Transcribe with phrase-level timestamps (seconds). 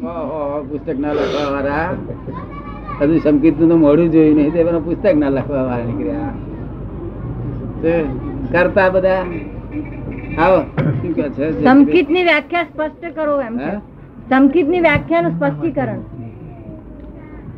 [0.00, 1.88] પુસ્તક ના લખવા વાળા
[3.00, 6.32] હજુ સંકિતનું મોડું જોયું નહીં તે પુસ્તક ના લખવા વાળા નીકળ્યા
[8.52, 9.22] કરતા બધા?
[10.38, 10.58] આવો
[11.00, 11.52] શું કહે છે?
[11.62, 13.54] સંકિતની વ્યાખ્યા સ્પષ્ટ કરો એમ
[14.30, 16.00] સંકિતની વ્યાખ્યા નું સ્પષ્ટીકરણ.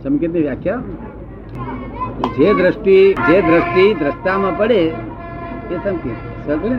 [0.02, 0.82] સંકિતની વ્યાખ્યા?
[2.38, 2.96] જે દ્રષ્ટિ
[3.28, 4.80] જે દ્રષ્ટિ દ્રષ્ટામાં પડે
[5.70, 6.18] એ સંકેત.
[6.46, 6.78] સમજ ને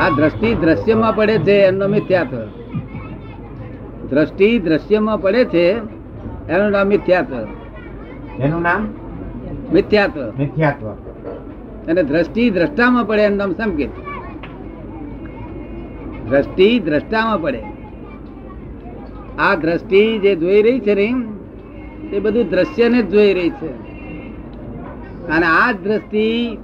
[0.00, 2.34] આ દ્રષ્ટિ દ્રશ્યમાં પડે છે એમનો મિથ્યાત્વ
[4.10, 5.72] દ્રષ્ટિ દ્રશ્યમાં પડે છે
[6.48, 7.34] એનું નામ મિથ્યાત્વ.
[8.42, 8.88] એનું નામ?
[9.72, 10.32] મિથ્યાત્વ.
[10.38, 10.88] મિથ્યાત્વ.
[11.88, 13.90] અને દ્રષ્ટિ દ્રષ્ટામાં પડે એનું નામ સંકેત.
[16.28, 17.62] દ્રષ્ટિ દ્રષ્ટામાં પડે.
[19.38, 21.24] આ દ્રષ્ટિ જે જોઈ રહી છે ને
[22.16, 23.90] એ બધું દ્રશ્યને જ જોઈ રહી છે.
[25.28, 26.58] અને આ દ્રષ્ટિ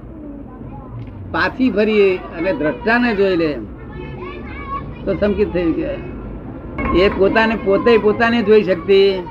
[1.31, 3.53] પાછી ફરી અને દ્રષ્ટાને જોઈ લે
[5.05, 6.16] તો સંકેત થઈ ગયા
[6.95, 9.23] એ પોતાને પોતે પોતાને જોઈ શકતી.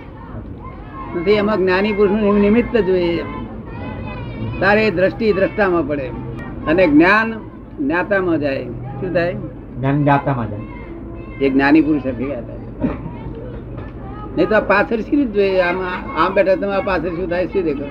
[1.17, 3.25] નથી એમાં જ્ઞાની પુરુષનું નિમિત્ત જોઈએ
[4.61, 6.07] તારે દ્રષ્ટિ દ્રષ્ટામાં પડે
[6.69, 7.33] અને જ્ઞાન
[7.81, 9.33] જ્ઞાતામાં જાય શું થાય?
[9.33, 10.61] જ્ઞાન જ્ઞાતામાં જાય.
[11.41, 12.91] એ જ્ઞાની પુરુષ ભેગા થાય.
[14.37, 15.61] નહીં તો આ પાછળ શી રીત જોઈએ?
[15.61, 17.47] આમાં આમ બેઠા તમે પાછળ શું થાય?
[17.47, 17.85] શું દેખો?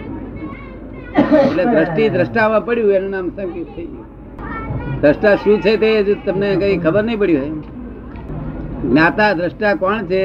[1.37, 4.05] એટલે દ્રષ્ટિ દ્રષ્ટામાં પડ્યું એનું નામ સંકેત થઈ ગયું.
[5.01, 7.74] દ્રષ્ટા શું છે તે તમને કઈ ખબર નહીં પડી હોય
[8.83, 10.23] જ્ઞાતા દ્રષ્ટા કોણ છે?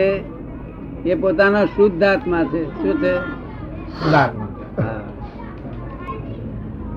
[1.07, 2.63] એ પોતાનો શુદ્ધ આત્મા છે.
[2.83, 3.15] શું છે?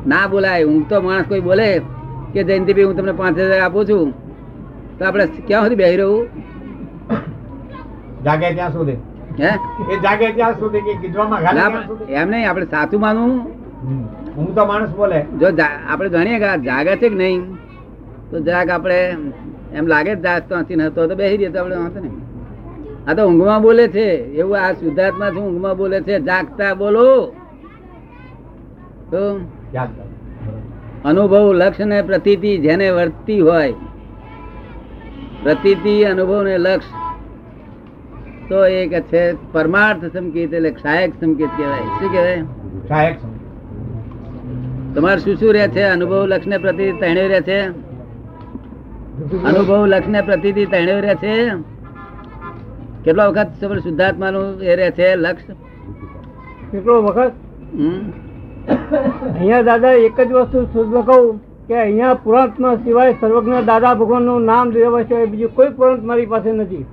[0.07, 0.63] ના બોલાય.
[0.63, 1.69] હું તો માણસ કોઈ બોલે
[2.33, 4.13] કે જયંતિભાઈ હું તમને પાંચ હજાર આપું છું.
[4.99, 6.27] તો આપણે ક્યાં સુધી બેસી રહું?
[8.25, 8.97] જાગે ત્યાં સુધી.
[9.39, 9.51] હે?
[9.93, 12.49] એ જાગે ત્યાં સુધી કે કીધવામાં ઘાલે એમ નહીં.
[12.49, 13.33] આપણે સાચું માનવું.
[14.35, 15.19] હું તો માણસ બોલે.
[15.39, 15.47] જો
[15.89, 17.41] આપણે જાણીએ કે જાગે છે કે નહીં?
[18.29, 18.99] તો જરાક આપણે
[19.77, 22.17] એમ લાગે નથી તો બેસી રહીએ આપણે વાંધો નહીં.
[23.07, 24.07] આ તો ઊંઘમાં બોલે છે
[24.39, 27.07] એવું આ શુદ્ધાત્મા છે ઊંઘમાં બોલે છે જાગતા બોલો.
[29.11, 29.21] તો
[31.05, 33.73] અનુભવ લક્ષ ને પ્રતીતિ જેને વર્તી હોય
[35.43, 36.89] પ્રતીતિ અનુભવ ને લક્ષ
[38.49, 39.23] તો એ કે છે
[39.53, 41.85] પરમાર્થ સંકેત એટલે સહાયક સંકેત કહેવાય.
[41.99, 42.41] શું કહેવાય?
[42.89, 43.15] સહાયક
[44.95, 45.83] તમારે શું શું રહે છે?
[45.95, 47.59] અનુભવ લક્ષ ને પ્રતીતિ તણે રહે છે?
[49.21, 51.51] અનુભવ લક્ષ ને પ્રતીતિ તણે રહે છે.
[53.03, 53.47] કેટલો વખત
[53.83, 55.43] શુદ્ધાત્મા નું એ રહે છે લક્ષ?
[56.71, 57.31] કેટલો વખત?
[59.35, 64.71] અહીંયા દાદા એક જ વસ્તુ શુદ્ધ કહું કે અહીંયા પુરાણમાં સિવાય સર્વજ્ઞ દાદા ભગવાનનું નામ
[64.71, 66.85] લેવા સિવાય બીજું કોઈ પુરાંત મારી પાસે નથી.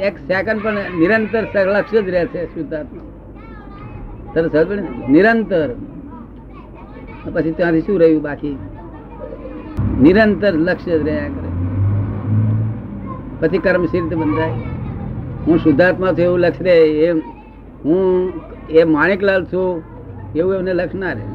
[0.00, 3.02] એક સેકન્ડ પણ નિરંતર લક્ષ જ રહે છે શુદ્ધાત્મા.
[4.74, 5.12] ને?
[5.12, 5.68] નિરંતર.
[7.32, 8.58] પછી ત્યાંથી શું રહ્યું બાકી?
[10.00, 11.51] નિરંતર લક્ષ્ય જ રહ્યા કરે.
[13.42, 14.56] પછી કર્મ સી રીતે બંધાય
[15.46, 16.76] હું શુદ્ધાત્મા છું એવું લક્ષ રહે
[17.08, 17.18] એમ
[17.84, 18.02] હું
[18.80, 19.68] એ માણેકલાલ છું
[20.40, 21.26] એવું એમને લક્ષ ના રહે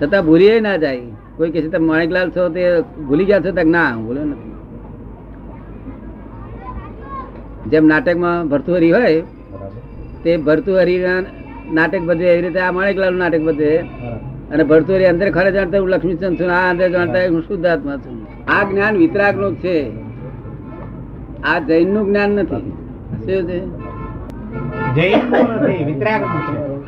[0.00, 1.08] છતાં ભૂલી ના જાય.
[1.36, 2.62] કોઈ કહે તમે માણેકલાલ છો તે
[3.08, 3.50] ભૂલી ગયા છો?
[3.58, 4.52] તક ના હું ભૂલ્યો નથી.
[7.70, 9.22] જેમ નાટકમાં ભરતુહરી હોય
[10.24, 11.20] તે ભરતુહરીના
[11.76, 13.70] નાટક બધે એવી રીતે આ માણેકલાલ નાટક બધે.
[14.50, 18.26] અને ભરતુહરી અંદર ખરે જાણતા હું લક્ષ્મીચંદ છું આ અંદર જાણતા હું શુદ્ધાત્મા છું.
[18.50, 19.90] આ જ્ઞાન વિતરાગનું છે.
[21.44, 22.72] આ જૈનનું જ્ઞાન નથી.
[23.10, 23.60] શું છે?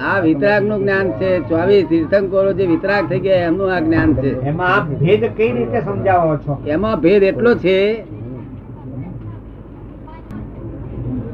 [0.02, 1.40] આ વિતરાગનું જ્ઞાન છે.
[1.48, 4.40] ચોવીસ તીર્થંકરો જે વિતરાગ થઈ ગયા એમનું આ જ્ઞાન છે.
[4.40, 6.62] એમાં આપ ભેદ કઈ રીતે સમજાવો છો?
[6.66, 8.04] એમાં ભેદ એટલો છે.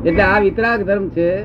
[0.04, 1.42] એટલે આ વિતરાગ ધર્મ છે.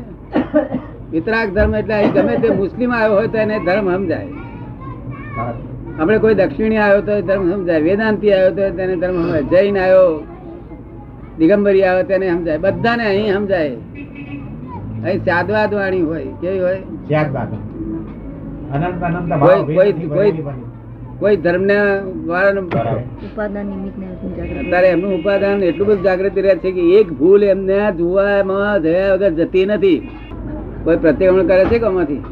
[1.12, 4.28] વિતરાગ ધર્મ એટલે અહીં ગમે તે મુસ્લિમ આવ્યો હોય તો એને ધર્મ સમજાય.
[6.00, 7.82] આપણે કોઈ દક્ષિણી આવ્યો તો ધર્મ સમજાય.
[7.82, 9.44] વેદાંતિ આવ્યો તો તેને ધર્મ સમજાય.
[9.44, 10.24] જૈન આવ્યો
[11.38, 12.58] દિગંબરી આવ્યો તેને સમજાય.
[12.58, 13.70] બધાને અહીં સમજાય.
[15.04, 16.28] અહીં સાદવાદ વાણી હોય.
[16.42, 16.82] કેવી હોય?
[21.20, 21.80] કોઈ- ધર્મ ને
[24.60, 29.30] અત્યારે એમનું ઉપાદાન એટલું બધું જાગૃતિ રહે છે કે એક ભૂલ એમને જોવામાં જયા વગર
[29.30, 30.10] જતી નથી.
[30.84, 32.24] કોઈ પ્રતિક્રમણ કરે છે કે આમાંથી?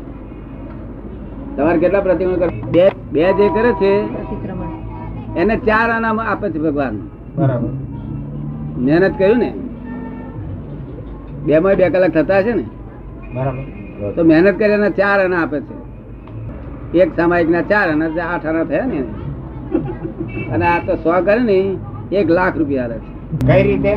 [1.58, 3.92] તમારે કેટલા પ્રતિક્રમણ કરે બે બે જે કરે છે
[5.36, 6.96] એને ચાર આના આપે છે ભગવાન.
[7.36, 7.70] બરાબર.
[8.78, 9.54] મહેનત કર્યું ને?
[11.46, 12.66] બે માં બે કલાક થતા છે ને?
[13.36, 13.64] બરાબર.
[14.16, 15.76] તો મહેનત કરી એના ચાર આના આપે છે.
[17.00, 19.00] એક સામાયિક ના ચાર આના એટલે આઠ આના થયા ને
[20.54, 21.58] અને આ તો સો કરે ને
[22.12, 23.12] એક લાખ રૂપિયા આવે છે.
[23.48, 23.94] કઈ રીતે?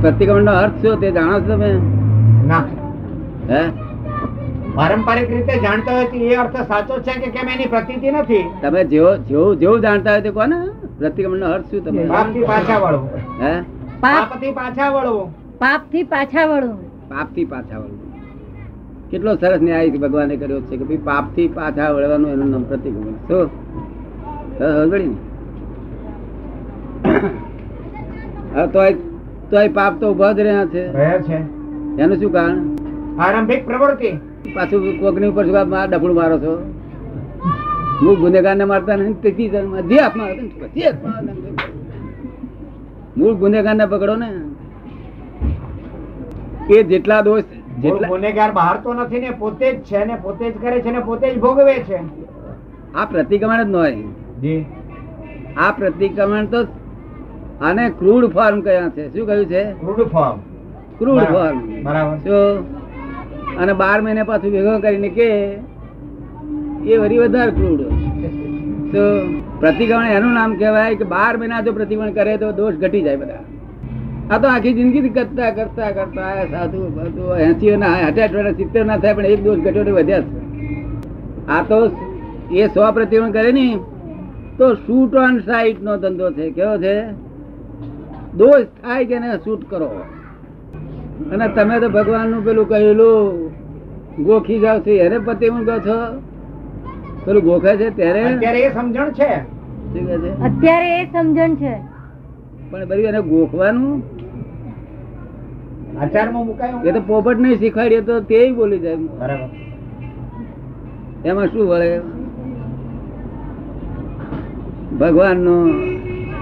[0.00, 1.70] પ્રતિક્રમણ નો અર્થ શું તે જાણો છો તમે?
[2.46, 2.64] ના.
[3.48, 3.62] હે?
[4.74, 8.44] પારંપરિક રીતે જાણતા હોય એ અર્થ સાચો છે કે કેમ એની પ્રતીતિ નથી?
[8.62, 10.56] તમે જેવો જેવો જેવું જાણતા હોય તે કોને
[10.98, 12.04] પ્રતિક્રમણ નો અર્થ શું તમે?
[12.04, 13.08] પાપથી પાછા વળો.
[13.42, 13.60] હે?
[14.00, 15.24] પાપથી પાછા વળો.
[15.58, 16.72] પાપથી પાછા વળો.
[17.08, 17.98] પાપથી પાછા વળો.
[19.10, 23.50] કેટલો સરસ ન્યાય ભગવાને કર્યો છે કે ભાઈ પાપથી પાછા વળવાનું એનું નામ પ્રતિક્રમણ શું?
[24.58, 25.16] સરસ ને?
[28.54, 28.92] હવે તોય
[29.50, 30.88] તોય પાપ તો ઊભા જ રહ્યા છે.
[31.22, 31.36] છે.
[32.02, 32.58] એનું શું કારણ?
[33.20, 34.33] આરંભિક પ્રવૃત્તિ.
[34.54, 36.52] પાછું કોકની ઉપર શું માર છો?
[38.02, 40.28] હું ગુનેગાર ને મારતા નથી તેથી જે આત્મા
[40.76, 40.90] જે
[43.16, 44.30] મૂળ ગુનેગાર ને પકડો ને.
[46.70, 47.42] એ જેટલા દોષ
[47.78, 51.00] જેટલા ગુનેગાર બહાર તો નથી ને પોતે જ છે ને પોતે જ કરે છે ને
[51.00, 51.98] પોતે જ ભોગવે છે.
[52.94, 53.96] આ પ્રતિક્રમણ જ ન હોય.
[55.56, 56.66] આ પ્રતિક્રમણ તો
[57.62, 59.04] આને ક્રૂડ ફોર્મ કયા છે?
[59.12, 59.64] શું કહ્યું છે?
[59.72, 60.38] Crude form.
[60.98, 61.82] Crude form.
[61.82, 62.16] બરાબર.
[62.16, 62.83] શું?
[63.58, 65.28] અને બાર મહિને પાછું ભેગો કરીને કે
[66.92, 67.80] એ વરી વધારે ક્રૂડ
[68.92, 69.02] તો
[69.60, 73.44] પ્રતિક્રમણ એનું નામ કહેવાય કે બાર મહિના જો પ્રતિક્રમણ કરે તો દોષ ઘટી જાય બધા.
[74.30, 78.96] આ તો આખી જિંદગી કરતા કરતા કરતા સાધુ બધું એસી ના અઠાઠ વર્ષ સિત્તેર ના
[78.96, 80.42] થાય પણ એક દોષ ઘટ્યો વધ્યા છે.
[81.48, 81.78] આ તો
[82.52, 83.78] એ સો પ્રતિક્રમણ કરે ને,
[84.58, 86.50] તો શૂટ ઓન સાઇટ નો ધંધો છે.
[86.50, 86.96] કેવો છે?
[88.36, 89.90] દોષ થાય કે શૂટ કરો.
[91.32, 93.50] અને તમે તો ભગવાનનું પેલું કહેલું
[94.24, 96.20] ગોખી જાવ છો એને પ્રતિક્રમણ કહો છો?
[97.24, 98.24] પેલું ગોખે છે ત્યારે?
[98.24, 99.30] અત્યારે એ સમજણ છે.
[100.44, 101.74] અત્યારે એ સમજણ છે.
[102.70, 104.02] પણ બધું એને ગોખવાનું?
[106.00, 106.84] આચારમાં મુકાયું?
[106.84, 108.96] એ તો પોપટ નહીં શીખવાડીએ તો તે બોલી જાય.
[108.96, 109.48] બરાબર.
[111.24, 112.00] એમાં શું વળે?
[115.00, 115.94] ભગવાનનું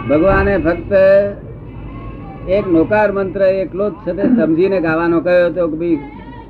[0.09, 0.93] ભગવાને ફક્ત
[2.49, 5.99] એક નોકાર મંત્ર એકલો જ તે સમજીને ગાવાનો કહ્યો હતો કે ભાઈ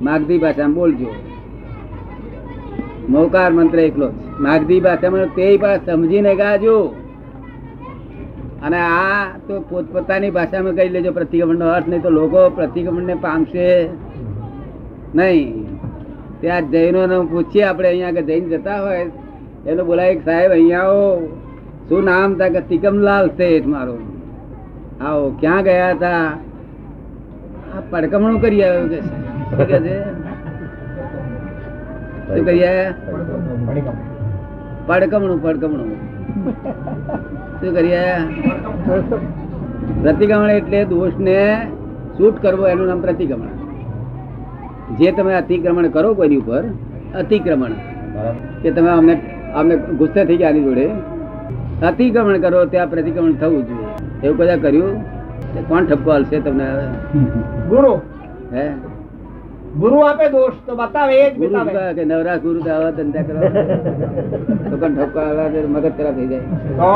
[0.02, 1.10] માગધી ભાષામાં બોલજો.
[3.10, 4.14] નોકાર મંત્ર એકલો જ.
[4.40, 6.94] માગધી ભાષામાં તે પણ સમજીને ગાજો.
[8.62, 13.14] અને આ તો પોતપોતાની ભાષામાં કહી લેજો પ્રતિક્રમણ નો અર્થ નહીં તો લોકો પ્રતિક્રમણ ને
[13.14, 13.88] પામશે
[15.14, 15.66] નહીં.
[16.40, 19.06] ત્યાં જૈનો પૂછીએ આપણે અહીંયા કે જૈન જતા હોય.
[19.66, 21.18] એનો બોલાય સાહેબ, અહીંયા
[21.88, 24.11] શું નામ તા કે તિકમલાલ શેઠ મારું?
[25.00, 26.24] આવો, ક્યાં ગયા હતા?
[27.74, 28.98] આ પડકમણું કરી આવ્યો કે.
[29.00, 29.96] શું છે?
[32.26, 32.92] શું કરી આવ્યા
[34.86, 35.90] પડકમણું પડકમણું.
[37.60, 38.24] શું કરી આવ્યા
[40.02, 41.38] પ્રતિક્રમણ એટલે દોષને
[42.16, 43.52] શૂટ કરવો, એનું નામ પ્રતિક્રમણ
[44.98, 46.62] જે તમે અતિક્રમણ કરો કોઈની ઉપર,
[47.14, 47.74] અતિક્રમણ.
[48.62, 49.14] કે તમે અમને
[49.54, 50.86] અમને ગુસ્સે થઈ ગયા આની જોડે.
[51.88, 53.91] અતિક્રમણ કરો, ત્યાં પ્રતિક્રમણ થવું જોઈએ.
[54.24, 54.96] એવું કદા કર્યું
[55.68, 56.66] કોણ ઠપકો હાલશે તમને?
[57.70, 57.92] ગુરુ.
[58.54, 58.66] હે?
[59.82, 61.70] ગુરુ આપે દોષ તો બતાવે એ જ બતાવે.
[61.96, 63.50] કે નવરા ગુરુ તો આવા ધંધા કરવા
[64.70, 66.44] તો કોણ ઠપકો આવે મગજ ખરાબ થઈ જાય.
[66.80, 66.92] તો?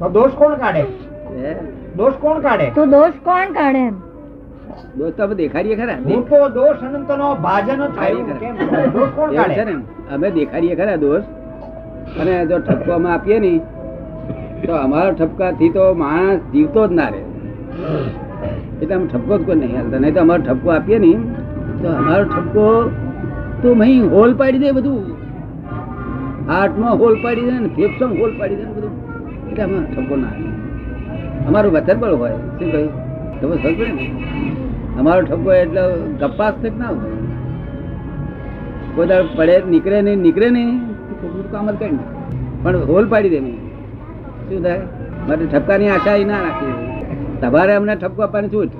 [0.00, 0.84] તો દોષ કોણ કાઢે?
[2.00, 2.66] દોષ કોણ કાઢે?
[2.80, 3.86] તો દોષ કોણ કાઢે
[4.98, 5.98] દોષ તો દેખાડીએ ખરા.
[6.08, 8.54] હું તો દોષ અનંતનો ભાજન થયું કેમ?
[8.98, 9.78] દોષ કોણ કાઢે?
[10.16, 11.24] અમે દેખાડીએ ખરા દોષ.
[12.20, 13.52] અને જો ઠપકો આપીએ ને
[14.62, 17.22] તો અમારા ઠપકાથી તો માણસ જીવતો જ ના રહે.
[18.82, 20.00] એટલે અમે ઠપકો જ કોઈ નહીં હાલતા.
[20.04, 21.12] નહીં તો અમારો ઠપકો આપીએ ને
[21.82, 22.66] તો અમારો ઠપકો
[23.62, 25.02] તો અહીં હોલ પાડી દે બધું.
[26.52, 28.92] હાર્ટમાં હોલ પાડી દે ને ફેફસામાં હોલ પાડી દે બધું.
[29.48, 30.34] એટલે અમારો ઠપકો ના
[31.48, 32.38] અમારું વચન પણ હોય.
[32.58, 32.92] શું કહ્યું?
[33.40, 34.06] તમે સમજ ને?
[34.98, 35.84] અમારો ઠપકો એટલે
[36.22, 37.18] ગપ્પાસ તક ના હોય.
[38.96, 40.74] કોઈ પડે, નીકળે નહીં નીકળે નહીં.
[41.52, 41.98] કામ જ કરી
[42.64, 43.63] પણ હોલ પાડી દે નહીં
[44.48, 44.84] શું થાય?
[45.28, 46.74] માટે ઠપકાની આશા એ ના રાખી
[47.42, 48.72] તમારે અમને ઠપકો આપવાની છૂટ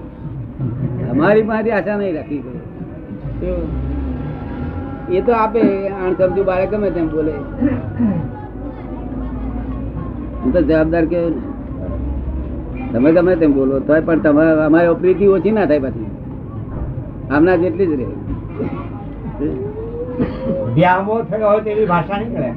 [1.12, 2.42] અમારી પાસે આશા નહીં રાખી
[5.18, 5.60] એ તો આપે
[5.94, 7.34] આણ સમજુ બાળક ગમે તેમ બોલે.
[10.42, 11.20] હું તો જવાબદાર કે
[12.92, 16.10] તમે ગમે તેમ બોલો તોય પણ તમારે અમારી પ્રીતિ ઓછી ના થાય પાછી.
[17.34, 18.08] આમના જેટલી જ રહે.
[20.78, 22.50] વ્યામો થયો હોય તેવી ભાષા નીકળે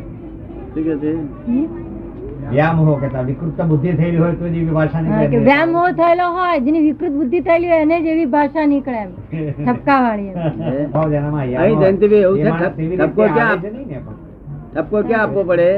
[0.74, 1.12] શું કે છે?
[2.51, 6.84] વ્યામો કહેતા વિકૃત બુદ્ધિ થયેલી હોય તો જ એવી ભાષા નીકળે વ્યામોહ થયેલો હોય જેની
[6.84, 9.12] વિકૃત બુદ્ધિ થયેલી હોય એને જ એવી ભાષા નીકળે એમ.
[9.66, 10.32] ઠપકા વાળી
[10.94, 11.66] ભાવ જનામાં યામો.
[11.66, 13.58] અહીં જયંતિભાઈ એવું છે, ઠપકો ક્યાં?
[13.58, 14.16] આવે નહીં ને પણ.
[14.74, 15.70] ઠપકો ક્યાં આપવો પડે?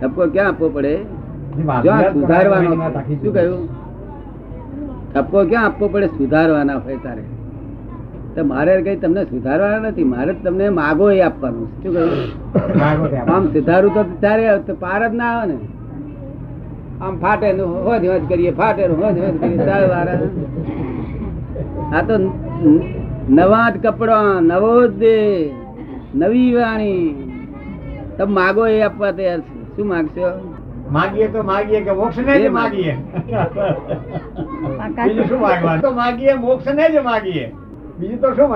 [0.00, 0.94] ઠપકો ક્યાં આપવો પડે?
[1.84, 3.62] જો સુધારવાનો શું કહ્યું?
[5.14, 6.08] ઠપકો ક્યાં આપવો પડે?
[6.18, 7.24] સુધારવાના હોય તારે.
[8.34, 10.08] તો મારે કઈ તમને સુધારવાના નથી.
[10.14, 11.66] મારે તમને માગો એ આપવાનું.
[11.82, 12.12] શું કહ્યું?
[13.34, 14.44] આમ સુધારું તો ત્યારે
[14.84, 15.56] પાર જ ના આવે ને.
[17.04, 20.18] આમ ફાટે નું હોજ હોજ કરીએ ફાટે નું હોજ હોજ કરીએ ચાલ વારા.
[21.96, 22.14] આ તો
[23.38, 25.52] નવા જ કપડા નવો જ દેહ
[26.20, 27.04] નવી વાણી.
[28.16, 29.52] તમે માગો એ આપવા તૈયાર છે.
[29.76, 30.28] શું માગશો?
[30.96, 32.94] માગીએ તો માગીએ કે મોક્ષ ને જ જે માગીએ.
[35.04, 35.82] બીજું શું માગવાનું?
[35.84, 37.46] તો માગીએ મોક્ષ ને જ માગીએ.
[38.02, 38.50] બીજું તો શું